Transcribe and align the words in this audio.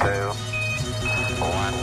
two, 0.00 0.32
one. 1.44 1.74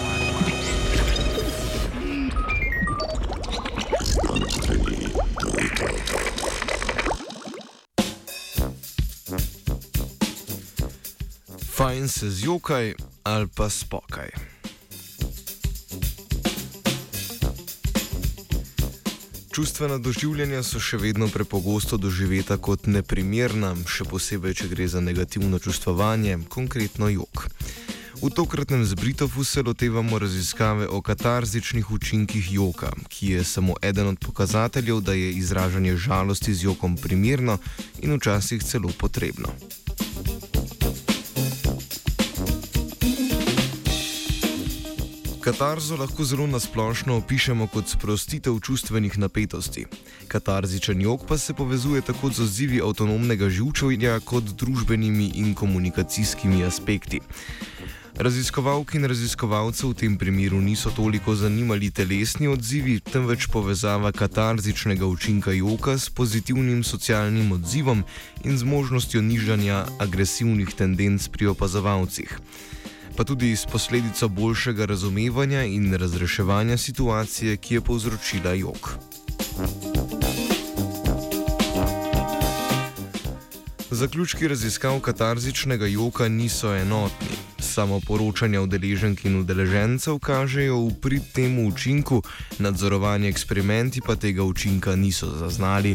Fajn 11.75 12.07
se 12.07 12.30
zjokaj 12.30 12.93
ali 13.23 13.48
pa 13.55 13.70
spokaj. 13.70 14.29
Čustvena 19.52 19.97
doživljanja 19.97 20.63
so 20.63 20.79
še 20.79 20.97
vedno 20.97 21.27
prepogosto 21.34 21.97
doživeta 21.97 22.57
kot 22.57 22.86
neprimerna, 22.86 23.71
še 23.89 24.05
posebej, 24.05 24.54
če 24.54 24.68
gre 24.70 24.86
za 24.88 25.02
negativno 25.02 25.59
čustvovanje, 25.59 26.38
konkretno 26.50 27.10
jok. 27.10 27.47
V 28.21 28.30
tokratnem 28.30 28.86
zbritofu 28.86 29.44
se 29.44 29.62
lotevamo 29.62 30.20
raziskave 30.20 30.88
o 30.88 31.02
katarzičnih 31.02 31.92
učinkih 31.92 32.52
joka, 32.52 32.92
ki 33.08 33.28
je 33.28 33.44
samo 33.44 33.73
eden 33.81 34.08
od 34.08 34.20
pokazateljev, 34.20 35.00
da 35.00 35.14
je 35.14 35.31
izražanje 35.31 35.98
žalosti 35.98 36.53
z 36.53 36.64
jokom 36.64 36.98
primerno 36.98 37.58
in 38.02 38.16
včasih 38.16 38.64
celo 38.64 38.90
potrebno. 38.98 39.53
Katarzo 45.48 45.95
lahko 45.95 46.23
zelo 46.23 46.48
nasplošno 46.48 47.18
opišemo 47.18 47.68
kot 47.68 47.88
sprostitev 47.88 48.59
čustvenih 48.59 49.18
napetosti. 49.18 49.86
Katarzičen 50.28 51.02
jog 51.02 51.23
pa 51.28 51.38
se 51.38 51.54
povezuje 51.54 52.02
tako 52.02 52.30
z 52.30 52.44
odzivi 52.44 52.81
avtonomnega 52.81 53.50
živčevja 53.50 54.20
kot 54.20 54.44
družbenimi 54.44 55.31
in 55.36 55.56
komunikacijskimi 55.56 56.64
aspekti. 56.64 57.22
Raziskovalke 58.17 58.98
in 58.98 59.06
raziskovalce 59.06 59.88
v 59.88 59.94
tem 59.94 60.18
primeru 60.18 60.62
niso 60.62 60.90
toliko 60.90 61.36
zanimali 61.36 61.92
telesni 61.92 62.48
odzivi, 62.48 63.00
temveč 63.00 63.46
povezava 63.48 64.12
katarzičnega 64.12 65.06
učinka 65.06 65.52
joka 65.52 65.98
s 65.98 66.09
pozitivnim 66.09 66.84
socialnim 66.84 67.52
odzivom 67.52 68.04
in 68.44 68.58
z 68.58 68.64
možnostjo 68.64 69.22
nižanja 69.22 69.86
agresivnih 70.00 70.74
tendenc 70.74 71.28
pri 71.28 71.54
opazovalcih 71.54 72.40
pa 73.18 73.24
tudi 73.24 73.56
s 73.56 73.66
posledico 73.66 74.30
boljšega 74.30 74.86
razumevanja 74.86 75.64
in 75.64 75.94
razreševanja 75.94 76.78
situacije, 76.78 77.58
ki 77.58 77.74
je 77.74 77.81
povzročila 77.81 78.54
jog. 78.54 78.98
Zaključki 83.92 84.48
raziskav 84.48 85.00
katarzičnega 85.00 85.86
joka 85.86 86.28
niso 86.28 86.76
enotni. 86.76 87.56
Samo 87.78 88.00
poročanja 88.02 88.61
udeleženk 88.61 89.25
in 89.30 89.36
udeležencev 89.38 90.17
kažejo 90.17 90.80
v 90.89 90.94
prid 90.97 91.22
temu 91.30 91.67
učinku, 91.70 92.23
nadzorovanje 92.58 93.30
eksperimenti 93.30 94.02
pa 94.02 94.16
tega 94.17 94.42
učinka 94.42 94.95
niso 94.95 95.30
zaznali. 95.30 95.94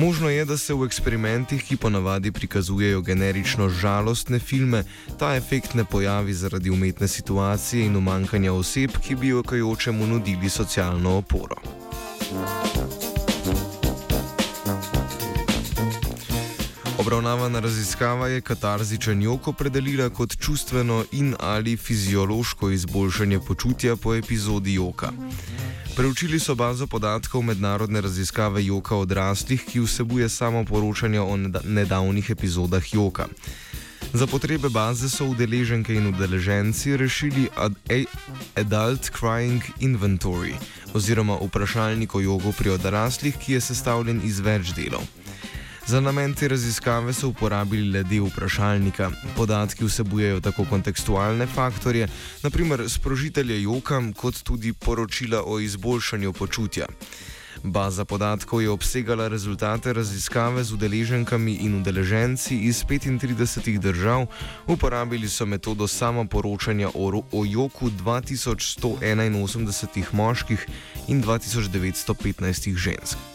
Možno 0.00 0.32
je, 0.32 0.44
da 0.48 0.56
se 0.56 0.72
v 0.72 0.88
eksperimentih, 0.88 1.60
ki 1.60 1.76
ponavadi 1.76 2.32
prikazujejo 2.32 3.04
generično 3.04 3.68
žalostne 3.68 4.38
filme, 4.38 4.84
ta 5.20 5.36
efekt 5.36 5.74
ne 5.74 5.84
pojavi 5.84 6.32
zaradi 6.32 6.70
umetne 6.70 7.08
situacije 7.08 7.84
in 7.84 7.96
umankanja 7.96 8.52
oseb, 8.52 8.96
ki 8.96 9.14
bi 9.14 9.32
okajočemu 9.32 10.06
nudili 10.06 10.48
socialno 10.48 11.20
oporo. 11.20 11.60
Obravnavana 16.98 17.60
raziskava 17.60 18.28
je 18.28 18.40
katarzičen 18.40 19.22
jok 19.22 19.48
opredelila 19.48 20.08
kot 20.10 20.36
čustveno 20.38 21.04
in 21.12 21.34
ali 21.40 21.76
fiziološko 21.76 22.70
izboljšanje 22.70 23.40
počutja 23.40 23.96
po 23.96 24.14
epizodi 24.14 24.74
joka. 24.74 25.12
Preučili 25.96 26.40
so 26.40 26.54
bazo 26.54 26.86
podatkov 26.86 27.42
mednarodne 27.42 28.00
raziskave 28.00 28.64
joka 28.64 28.96
odraslih, 28.96 29.64
ki 29.64 29.80
vsebuje 29.80 30.28
samo 30.28 30.64
poročanje 30.64 31.20
o 31.20 31.36
nedavnih 31.64 32.30
epizodah 32.30 32.94
joka. 32.94 33.26
Za 34.12 34.26
potrebe 34.26 34.68
baze 34.68 35.08
so 35.10 35.26
udeleženke 35.26 35.94
in 35.94 36.06
udeleženci 36.06 36.96
rešili 36.96 37.48
Adult 38.54 39.10
Crying 39.20 39.62
Inventory 39.80 40.54
oziroma 40.94 41.38
vprašalnik 41.42 42.14
o 42.14 42.20
jogu 42.20 42.52
pri 42.52 42.70
odraslih, 42.70 43.36
ki 43.36 43.52
je 43.52 43.60
sestavljen 43.60 44.20
iz 44.24 44.40
več 44.40 44.70
delov. 44.76 45.02
Za 45.86 46.00
namen 46.00 46.34
te 46.34 46.48
raziskave 46.48 47.12
so 47.12 47.28
uporabili 47.28 47.90
le 47.92 48.02
del 48.02 48.24
vprašalnika. 48.24 49.10
Podatki 49.36 49.84
vsebujejo 49.84 50.40
tako 50.40 50.64
kontekstualne 50.64 51.46
faktorje, 51.46 52.08
naprimer 52.42 52.88
sprožitelje 52.88 53.62
joka, 53.62 54.02
kot 54.16 54.42
tudi 54.42 54.72
poročila 54.72 55.42
o 55.46 55.60
izboljšanju 55.60 56.32
počutja. 56.32 56.86
Baza 57.62 58.04
podatkov 58.04 58.62
je 58.62 58.70
obsegala 58.70 59.28
rezultate 59.28 59.92
raziskave 59.92 60.64
z 60.64 60.72
udeleženkami 60.72 61.52
in 61.52 61.80
udeleženci 61.80 62.58
iz 62.58 62.84
35 62.84 63.78
držav, 63.78 64.26
uporabili 64.66 65.28
so 65.28 65.46
metodo 65.46 65.88
samoporočanja 65.88 66.88
o, 66.94 67.22
o 67.32 67.44
joku 67.44 67.90
2181 67.90 70.04
moških 70.12 70.66
in 71.08 71.22
2915 71.22 72.76
žensk. 72.76 73.33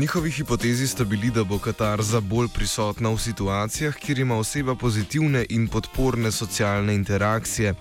Njihovi 0.00 0.30
hipotezi 0.30 0.86
sta 0.86 1.04
bili, 1.04 1.30
da 1.30 1.44
bo 1.44 1.58
katarza 1.58 2.20
bolj 2.20 2.48
prisotna 2.54 3.10
v 3.12 3.18
situacijah, 3.18 3.96
kjer 4.00 4.18
ima 4.18 4.38
oseba 4.40 4.74
pozitivne 4.74 5.44
in 5.48 5.66
podporne 5.68 6.32
socialne 6.32 6.94
interakcije, 6.94 7.74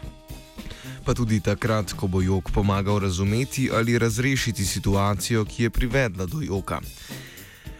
pa 1.05 1.13
tudi 1.13 1.39
takrat, 1.39 1.93
ko 1.93 2.07
bo 2.07 2.21
jog 2.21 2.51
pomagal 2.51 2.99
razumeti 2.99 3.69
ali 3.73 3.97
razrešiti 3.99 4.65
situacijo, 4.65 5.45
ki 5.45 5.63
je 5.63 5.69
privedla 5.69 6.25
do 6.25 6.41
joka. 6.41 6.81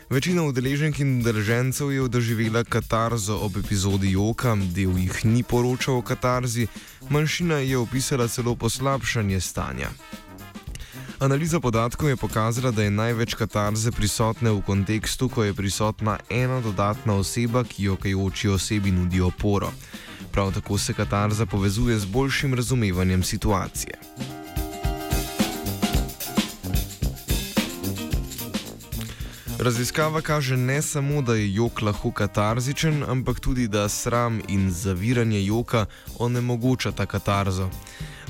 Večina 0.10 0.44
udeleženk 0.44 1.00
in 1.00 1.20
udeležencev 1.20 1.92
je 1.92 2.08
doživela 2.08 2.64
katarzo 2.64 3.36
ob 3.36 3.58
epizodi 3.58 4.12
joka, 4.12 4.56
del 4.56 4.98
jih 4.98 5.26
ni 5.26 5.44
poročal 5.44 5.98
o 5.98 6.02
katarzi, 6.02 6.68
manjšina 7.10 7.60
je 7.60 7.78
opisala 7.78 8.28
celo 8.28 8.56
poslabšanje 8.56 9.42
stanja. 9.42 9.90
Analiza 11.20 11.60
podatkov 11.60 12.10
je 12.10 12.16
pokazala, 12.16 12.72
da 12.72 12.84
je 12.84 12.92
največ 12.92 13.34
katarze 13.36 13.92
prisotne 13.92 14.52
v 14.56 14.62
kontekstu, 14.64 15.28
ko 15.30 15.44
je 15.44 15.54
prisotna 15.54 16.16
ena 16.30 16.62
dodatna 16.64 17.14
oseba, 17.20 17.64
ki 17.64 17.84
jo 17.84 17.96
kajoči 18.00 18.48
osebi 18.48 18.92
nudi 18.92 19.20
oporo. 19.22 19.72
Prav 20.32 20.54
tako 20.54 20.78
se 20.78 20.94
katarza 20.94 21.46
povezuje 21.46 22.00
z 22.00 22.06
boljšim 22.06 22.54
razumevanjem 22.54 23.24
situacije. 23.24 24.00
Raziskava 29.60 30.22
kaže 30.22 30.58
ne 30.58 30.82
samo, 30.82 31.22
da 31.22 31.36
je 31.36 31.54
jok 31.54 31.82
lahko 31.82 32.12
katarzičen, 32.12 33.04
ampak 33.04 33.40
tudi, 33.40 33.68
da 33.68 33.90
sram 33.90 34.40
in 34.48 34.72
zaviranje 34.72 35.46
joka 35.46 35.86
onemogočata 36.20 37.06
katarzo. 37.06 37.70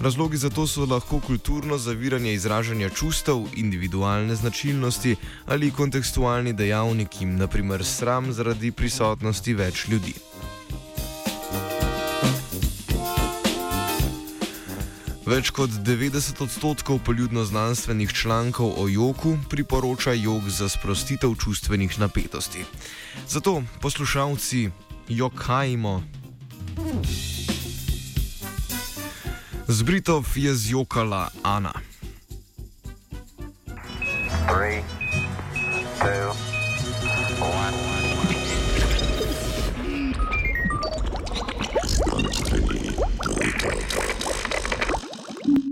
Razlogi 0.01 0.37
za 0.37 0.49
to 0.49 0.67
so 0.67 0.85
lahko 0.85 1.19
kulturno 1.19 1.77
zaviranje 1.77 2.33
izražanja 2.33 2.89
čustev, 2.89 3.37
individualne 3.55 4.35
značilnosti 4.35 5.15
ali 5.45 5.71
kontekstualni 5.71 6.53
dejavniki, 6.53 7.25
naprimer 7.25 7.85
sram 7.85 8.31
zaradi 8.33 8.71
prisotnosti 8.71 9.53
več 9.53 9.87
ljudi. 9.87 10.13
Več 15.25 15.49
kot 15.49 15.69
90 15.69 16.43
odstotkov 16.43 16.99
poljudno-znanstvenih 17.05 18.13
člankov 18.13 18.71
o 18.77 18.87
jogu 18.87 19.37
priporoča 19.49 20.13
jog 20.13 20.49
za 20.49 20.69
sprostitev 20.69 21.35
čustvenih 21.35 21.99
napetosti. 21.99 22.63
Zato 23.27 23.63
poslušalci, 23.81 24.69
jokajmo. 25.09 26.03
Hmm. 26.77 27.28
Z 29.69 29.85
Britov 29.85 30.25
je 30.33 30.49
zjokala 30.49 31.29
Ana. 31.45 31.69
Three, 34.49 34.81
two, 36.01 36.48